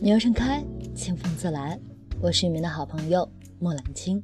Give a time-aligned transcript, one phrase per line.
[0.00, 0.62] 鸟盛开，
[0.94, 1.78] 清风自来。
[2.20, 3.26] 我是你们的好朋友
[3.58, 4.22] 莫兰青。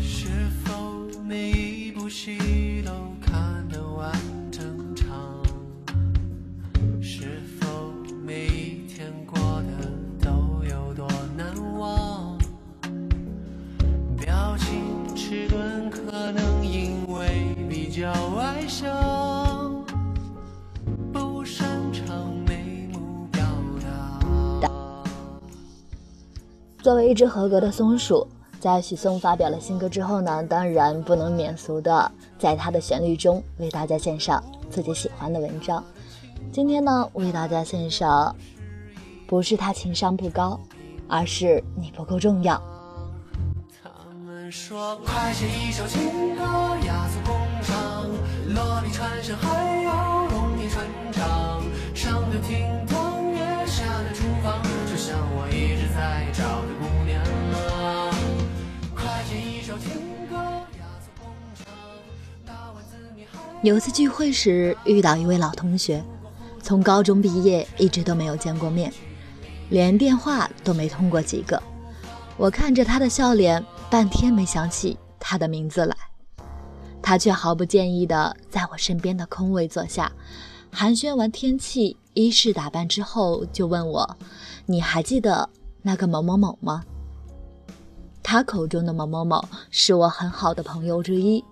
[0.00, 0.28] 是
[0.64, 4.12] 否每一部戏都看得完
[4.50, 5.42] 整场？
[7.02, 7.92] 是否
[8.24, 9.90] 每一天过得
[10.20, 12.38] 都有多难忘？
[14.18, 18.88] 表情迟钝，可能因为比较外向，
[26.84, 28.28] 作为一只合格的松鼠，
[28.60, 35.82] 在许嵩发表了新歌之后呢，当然不能免俗的在他的旋律中为大家献上自己喜欢的文章。
[36.52, 38.36] 今天呢，为大家献上，
[39.26, 40.60] 不是他情商不高，
[41.08, 42.62] 而是你不够重要。
[43.82, 43.88] 他
[44.26, 46.42] 们说快写一首情歌，
[46.86, 48.04] 雅俗共赏，
[48.54, 49.34] 落笔传神
[63.64, 66.04] 有次聚会时遇到一位老同学，
[66.60, 68.92] 从高中毕业一直都没有见过面，
[69.70, 71.60] 连电话都没通过几个。
[72.36, 75.96] 我看着他的笑脸，半天没想起他的名字来。
[77.00, 80.12] 他却毫不介意地在我身边的空位坐下，
[80.70, 84.18] 寒暄完天气、衣饰打扮之后，就问我
[84.66, 85.48] ：“你还记得
[85.80, 86.84] 那个某某某吗？”
[88.22, 91.42] 他口中的某某某是我很好的朋友之一，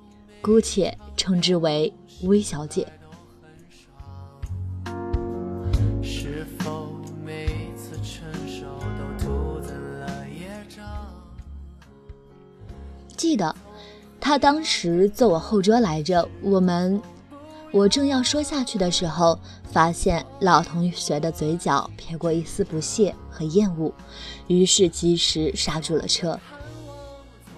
[0.43, 2.85] 姑且称之为微小姐。
[13.17, 13.55] 记得，
[14.21, 16.29] 他当时坐我后桌来着。
[16.43, 17.01] 我们，
[17.71, 19.39] 我正要说下去的时候，
[19.71, 23.95] 发现老同学的嘴角撇过一丝不屑和厌恶，
[24.49, 26.37] 于是及时刹住了车。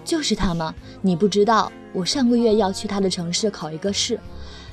[0.05, 0.73] 就是他吗？
[1.01, 4.19] 你不知道，我上个月要去他的城市考一个试，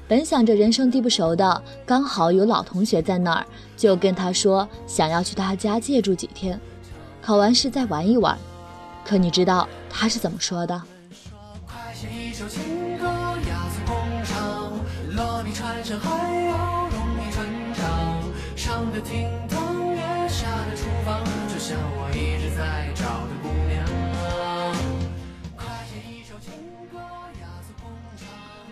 [0.07, 6.61] 本想着人生地不熟的，刚好有老同学在那儿，就跟他说想要去他家借住几天，
[7.23, 8.39] 考完试再玩一玩。
[9.05, 10.81] 可你知道他是怎么说的？
[18.55, 21.21] 上得厅堂也下得厨房，
[21.53, 22.09] 就像我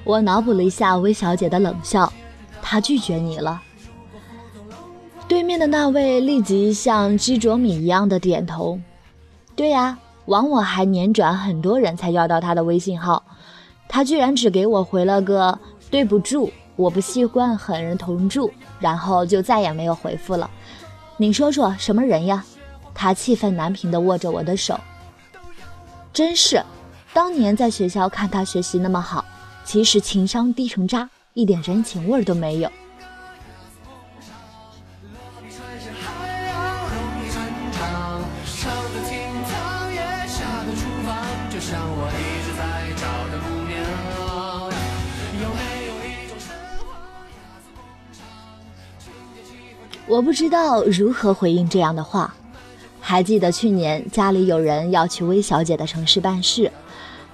[0.04, 2.12] 我脑补了一下微小姐的冷笑，
[2.62, 3.60] 她拒绝你了。
[5.28, 8.80] 对面的那位立即像鸡啄米一样的点头。
[9.54, 13.22] 对呀，枉我还连转很多人才要到他的微信号，
[13.88, 15.56] 他居然只给我回了个
[15.90, 18.50] 对不住，我不习惯和人同住，
[18.80, 20.50] 然后就再也没有回复了。
[21.16, 22.44] 你说说什么人呀？
[22.92, 24.78] 他气愤难平地握着我的手。
[26.12, 26.60] 真是，
[27.12, 29.24] 当年在学校看他学习那么好。
[29.64, 32.70] 其实情商低成渣，一点人情味儿都没有。
[50.06, 50.20] 我。
[50.20, 52.34] 不知道如何回应这样的话。
[53.00, 56.70] 还记得去年家里有人要去微小姐的城市办事，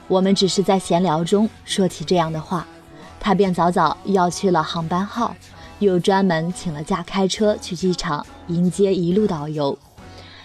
[0.08, 2.66] 我们只是在闲聊中说起这样的话，
[3.18, 5.34] 他便早早要去了航班号，
[5.80, 9.76] 又专门请了假开车去机场迎接一路导游，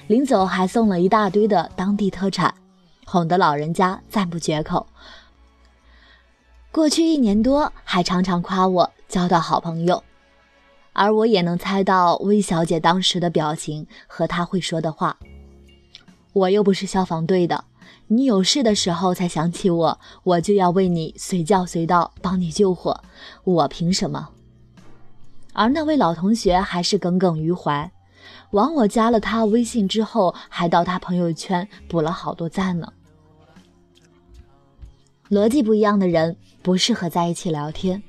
[0.08, 2.54] 临走还送了一大堆的当地特产，
[3.06, 4.88] 哄得老人家赞不绝口。
[6.72, 10.04] 过去一年多，还常常夸我交到好朋友。
[10.94, 15.16] 而我也能猜到魏小姐当时的表情和她会说的话。
[16.34, 17.64] 我又不是消防队的，
[18.08, 23.02] 你有事的时候才想起我，我就要为你随叫随到，帮你救火，
[23.44, 24.30] 我凭什么？
[25.54, 27.92] 而那位老同学还是耿耿于怀，
[28.52, 32.92] 枉我加了他微信之后，还到他朋友圈补了好多赞呢。
[35.30, 38.04] 逻辑不一样的人不适合在一起聊天。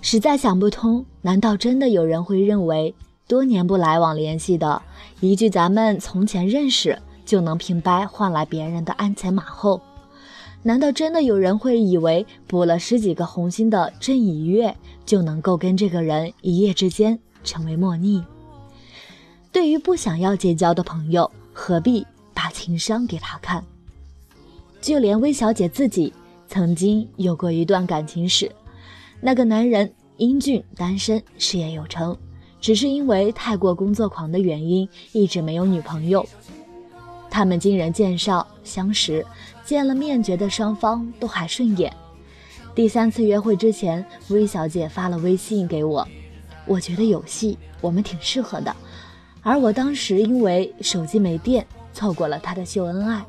[0.00, 2.94] 实在想不通，难道真的有人会认为
[3.26, 4.82] 多年不来往联系的
[5.20, 9.80] 一句“咱们从前认识”就能平白换来别人的鞍前马后？
[10.62, 14.74] 难道真的有人会以为补了十几个红心的郑以月
[15.04, 18.24] 就能够跟这个人一夜之间成为莫逆？
[19.52, 23.62] 对于不想要结交的朋友，何必把情商给他看？
[24.80, 26.12] 就连微小姐自己
[26.48, 28.50] 曾经有过一段感情史。
[29.20, 32.16] 那个男人英俊、单身、事业有成，
[32.60, 36.26] 只是因为太过工作狂的原因，一直没有女朋友。
[37.34, 39.26] 他们经人介绍相识，
[39.64, 41.92] 见了面觉得双方都还顺眼。
[42.76, 46.06] 第三次约会之前，魏小姐发了微信给我，
[46.64, 48.72] 我觉得有戏，我们挺适合的。
[49.42, 53.24] 而我当时因为手机没电，错过了他的秀恩爱。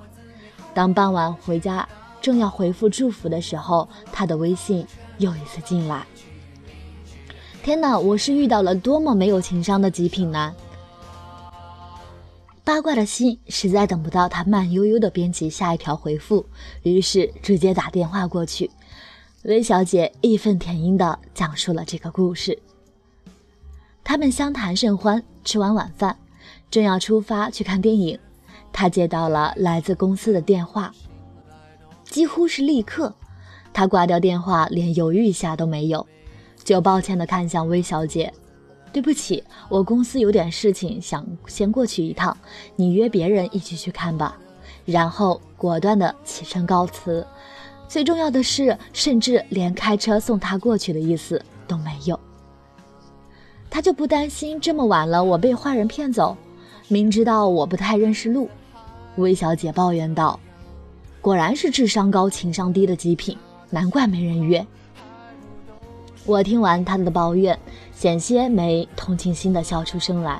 [0.71, 1.89] 当傍晚回家，
[2.21, 4.85] 正要回复祝福的时候，他的微信
[5.17, 6.05] 又一次进来。
[7.63, 10.53] 天哪，我是遇到了多么没有情商的极品男！
[12.65, 16.43] 八卦的心实在等不到他慢悠悠的编辑下一条回复，
[16.81, 18.71] 于是直接打电话过去。
[19.43, 22.57] 魏小姐义愤填膺地讲述了这个故事。
[24.03, 26.17] 他们相谈甚欢，吃完晚饭，
[26.71, 28.17] 正要出发去看电影，
[28.73, 30.91] 他接到了来自公司的电话，
[32.05, 33.13] 几乎是立刻，
[33.73, 36.05] 他挂掉电话，连犹豫一下都没有，
[36.63, 38.33] 就抱歉地看向魏小姐
[38.95, 42.37] ：“对不起，我公司有点事情，想先过去一趟，
[42.77, 44.37] 你约别人一起去看吧。”
[44.85, 47.27] 然后果断地起身告辞。
[47.89, 52.17] 最重要的是，甚至连开车送他过去的意思都没有。
[53.69, 56.37] 他就不担心这么晚了我被坏人骗走？
[56.87, 58.49] 明知道我不太认识路，
[59.17, 60.39] 魏小姐抱怨道
[61.19, 63.37] ：“果然是智商高、情商低的极品，
[63.69, 64.65] 难怪没人约。”
[66.25, 67.55] 我听完他的抱怨，
[67.95, 70.39] 险些没同情心的笑出声来。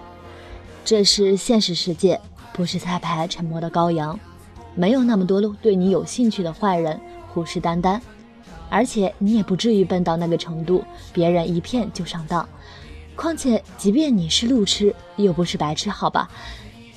[0.84, 2.19] 这是现实世界，
[2.54, 4.19] 不是彩排沉默的羔羊，
[4.75, 7.00] 没有那么多对你有兴趣的坏人。
[7.34, 8.00] 虎视眈眈，
[8.69, 12.48] 而且你也不至于笨到那个程度，别人一骗就上当。
[13.16, 16.30] 况且，即便你是路痴，又不是白痴，好吧？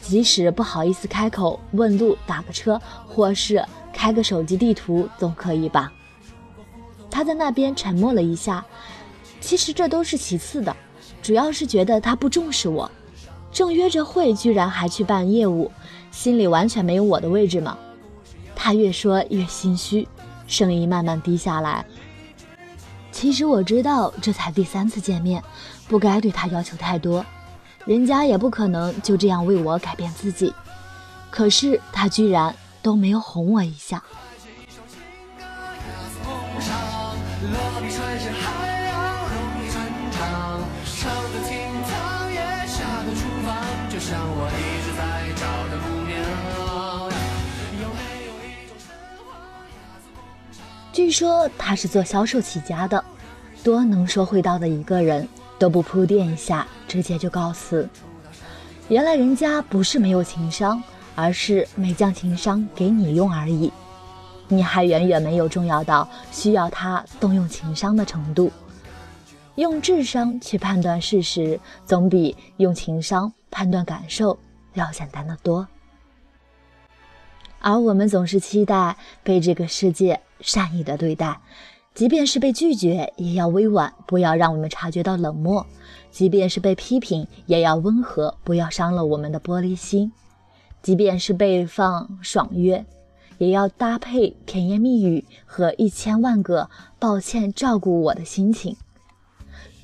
[0.01, 5.93] 即使不好意思开口问路，打个车，或是开个手机地图，总可以吧？
[7.11, 8.65] 他在那边沉默了一下，
[9.41, 10.77] 其实这都是其次的，
[11.23, 12.91] 主要是觉得他不重视我。
[13.51, 15.71] 正约着会，居然还去办业务，
[16.11, 17.79] 心里完全没有我的位置吗？
[18.55, 20.07] 他越说越心虚。
[20.47, 21.85] 声音慢慢低下来。
[23.13, 25.43] 其实我知道这才第三次见面，
[25.89, 27.25] 不该对他要求太多，
[27.85, 30.53] 人家也不可能就这样为我改变自己。
[31.31, 34.03] 可是他居然都没有哄我一下。
[50.99, 53.05] 据说他是做销售起家的，
[53.63, 57.89] 多能说会道的一个人，都不铺垫一下，直接就告辞。
[58.89, 60.83] 原来人家不是没有情商，
[61.15, 63.73] 而是没将情商给你用而已。
[64.49, 68.51] 你还远远没有重要到需要他动用情商的程度。
[69.55, 74.37] 用智商去判断事实，总比用情商判断感受
[74.75, 75.65] 要简单的多。
[77.61, 80.21] 而我们总是期待被这个世界。
[80.41, 81.41] 善意的对待，
[81.95, 85.67] 即便是被拒绝，也要委婉，不要让我们察觉到冷漠；
[86.13, 90.13] 即便是被批评，也要温和，不要伤了我们的玻璃心；
[90.81, 92.87] 即便是被放爽约，
[93.39, 98.77] 也要搭配甜言蜜语和一千万个抱歉，照顾我的心情。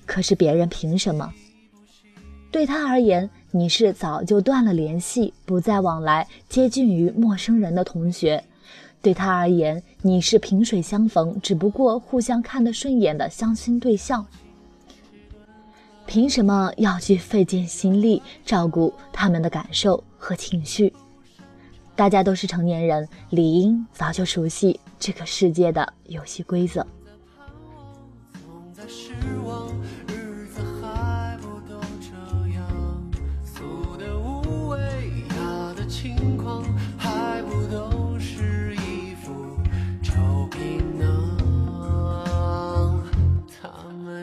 [0.06, 1.32] 可是别人凭什么？
[2.52, 8.42] 对他而言，你是早就断了联系，不再往来，接近于陌生人的同学。
[9.00, 14.26] 对他而言，你是萍水相逢，只不过互相看得顺眼的相亲对象。
[16.04, 20.92] 凭什么要去费尽心力照顾他们的感受和情绪？
[21.94, 26.84] 大家都是成年人，理应早就熟悉这个世界的游戏规则。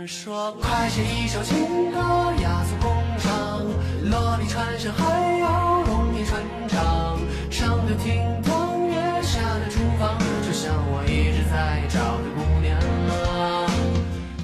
[0.07, 1.99] 说快写一首情歌，
[2.41, 3.61] 雅俗共赏，
[4.09, 7.19] 落地传声还要容易传唱。
[7.51, 12.79] 上的厅堂，月下的厨房，就像我一直在找的姑娘。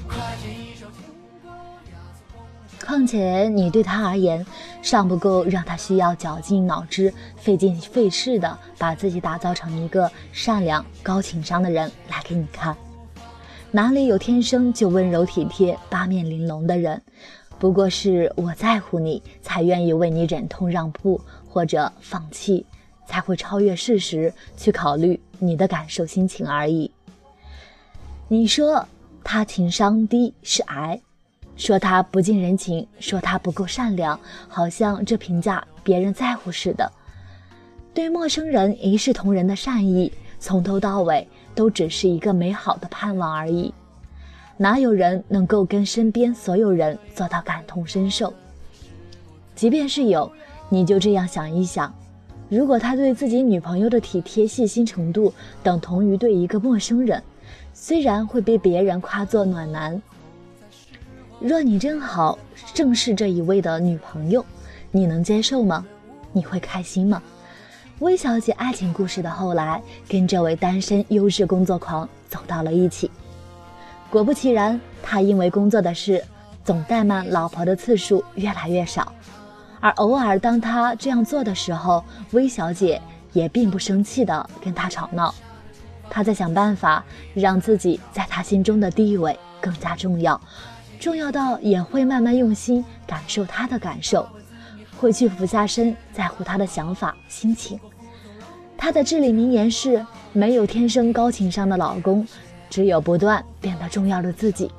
[0.06, 1.02] 快写一首情
[1.42, 1.48] 歌，
[1.90, 2.40] 雅俗共
[2.78, 2.86] 赏。
[2.86, 4.46] 况且你对他而言，
[4.80, 12.76] 尚不够让他需要绞尽脑汁、费尽费事的把自己打造成一个善良、高情商的人来给你看。
[13.70, 17.02] 哪里有天生就温柔体贴、八面玲珑的人？
[17.58, 22.64] 不过是我在乎你，才愿意为你忍痛让步或者放弃，
[23.06, 26.90] 才会超越事实去考虑你的感受、心情而已。
[28.26, 28.86] 你说
[29.22, 30.98] 他情商低是癌，
[31.54, 36.90] 说他不近人情，说他不够善良，好像这评价别人在乎似的。
[37.92, 43.74] 对陌生人一视同仁的善意，从头到尾都只是一个美好的盼望而已。
[44.56, 48.32] 哪有人能够跟身边所有人做到感同身受？
[49.56, 50.30] 即便是有，
[50.68, 51.92] 你就这样想一想：
[52.48, 57.20] 如果他对自己女朋友的体贴细心程度等同于对一个陌生人，
[57.74, 60.00] 虽然会被别人夸作暖男，
[61.40, 62.38] 若你正好
[62.72, 64.46] 正是这一位的女朋友，
[64.92, 65.84] 你能接受吗？
[66.32, 67.20] 你会开心吗？
[68.00, 73.10] 魏小姐爱情故事的后来，跟这位单身优质工作狂走到了一起。
[74.08, 76.24] 果不其然，他因为工作的事，
[76.64, 79.12] 总怠慢老婆的次数越来越少。
[79.80, 83.02] 而偶尔当他这样做的时候，魏小姐
[83.32, 85.34] 也并不生气的跟他吵闹。
[86.08, 90.40] 他在想办法让自己在他心中的地位更加重要，
[91.00, 94.24] 重要到也会慢慢用心感受他的感受。
[95.00, 97.78] 会去俯下身，在乎他的想法、心情。
[98.76, 102.26] 他的至理名言是：没有天生高情商的老公，
[102.68, 104.70] 只有不断变得重要的自己。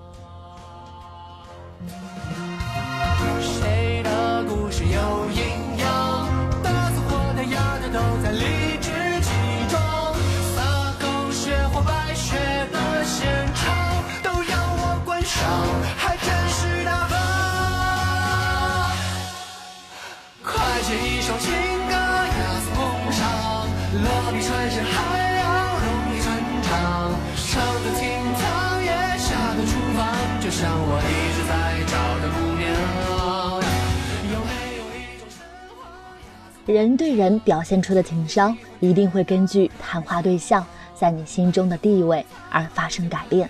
[36.66, 43.50] 人对人表现出的情商，一定会根据谈话对象在你心中的地位而发生改变。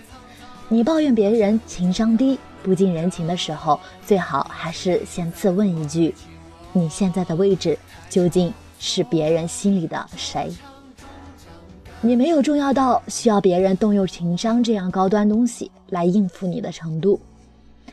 [0.69, 6.13] 你抱怨别人情商低、不近人情的时候，最好还是先自问一句：
[6.71, 7.77] 你现在的位置
[8.09, 10.49] 究竟是别人心里的谁？
[12.01, 17.19] 你没有重要到需要别人动用情商这样高端东西来应付你的程度。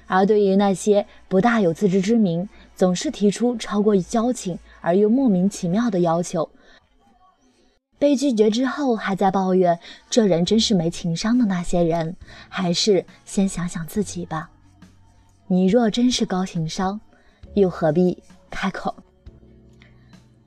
[0.06, 6.48] 而对于那些不大有自知之明，总是提出超过交情而又莫名其妙的要求，
[7.98, 9.76] 被拒绝之后还在抱怨
[10.08, 12.14] 这人真是没情商的那些人，
[12.48, 14.48] 还是先想想自己吧。
[15.48, 17.00] 你若真是高情商，
[17.54, 18.94] 又何必开口？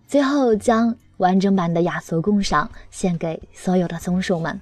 [0.07, 4.57] 最后将完整版的雅俗共赏献给所有的松鼠们。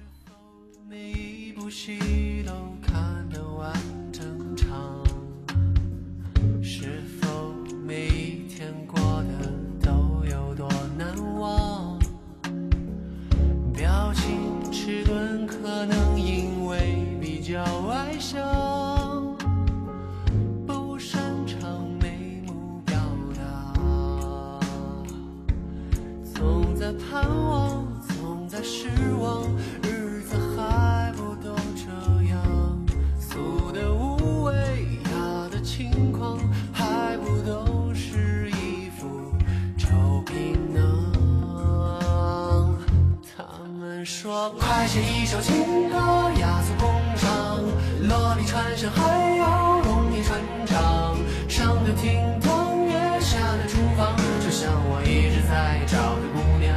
[44.58, 45.96] 快写一首情歌，
[46.38, 47.64] 雅俗共赏，
[48.08, 51.16] 落笔传神还要容易传唱。
[51.48, 56.76] 上得厅堂，月下的厨房，就像我一直在找的姑娘。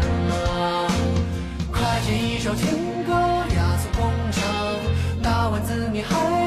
[1.74, 3.12] 快写一首情歌，
[3.54, 4.42] 雅俗共赏，
[5.22, 6.41] 打完字你还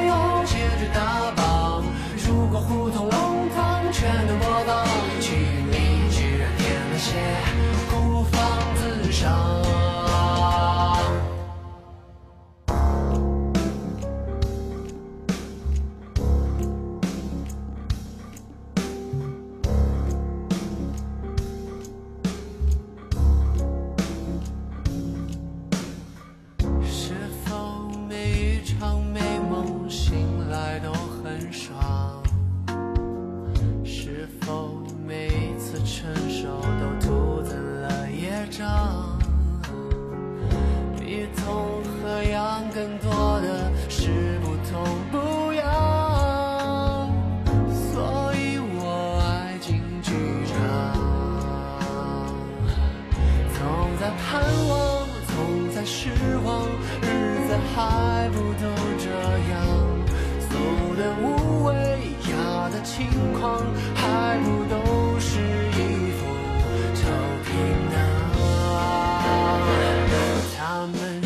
[42.84, 45.64] 更多的是不痛不痒
[47.72, 50.12] 所以我爱进剧
[50.44, 50.54] 场
[53.54, 53.58] 总
[53.98, 55.34] 在盼望总
[55.74, 56.10] 在失
[56.44, 56.68] 望
[57.00, 59.08] 日子还不都这
[59.50, 59.54] 样。
[60.50, 61.72] 俗的无畏
[62.30, 63.06] 雅的轻
[63.40, 63.64] 狂
[63.94, 65.03] 还不都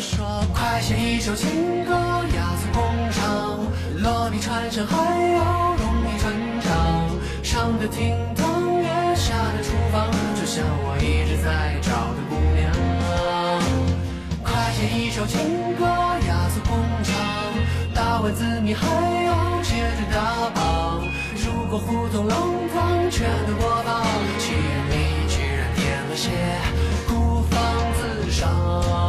[0.09, 3.59] 说，快写一首情歌，雅俗共赏，
[4.01, 4.95] 落笔传神，还
[5.33, 7.09] 要动笔传唱。
[7.43, 7.69] 上。
[7.79, 12.71] 的厅堂，月下的厨房，就像我一直在找的姑娘。
[14.43, 16.73] 快写一首情歌，雅俗共
[17.03, 17.15] 赏，
[17.93, 21.03] 打完字谜还要接着打榜。
[21.35, 24.03] 如果胡同弄堂全都播放，
[24.39, 24.53] 气
[24.89, 26.31] 里居然点了些
[27.07, 27.61] 孤芳
[27.99, 29.08] 自赏。